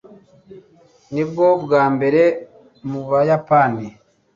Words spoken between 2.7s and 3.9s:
mu Buyapani?